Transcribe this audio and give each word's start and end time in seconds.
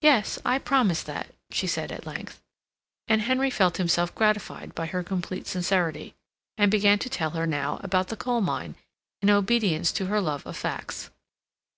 "Yes, 0.00 0.38
I 0.42 0.58
promise 0.58 1.02
that," 1.02 1.34
she 1.50 1.66
said 1.66 1.92
at 1.92 2.06
length, 2.06 2.40
and 3.08 3.20
Henry 3.20 3.50
felt 3.50 3.76
himself 3.76 4.14
gratified 4.14 4.74
by 4.74 4.86
her 4.86 5.02
complete 5.02 5.46
sincerity, 5.46 6.14
and 6.56 6.70
began 6.70 6.98
to 7.00 7.10
tell 7.10 7.32
her 7.32 7.46
now 7.46 7.78
about 7.82 8.08
the 8.08 8.16
coal 8.16 8.40
mine, 8.40 8.74
in 9.20 9.28
obedience 9.28 9.92
to 9.92 10.06
her 10.06 10.22
love 10.22 10.46
of 10.46 10.56
facts. 10.56 11.10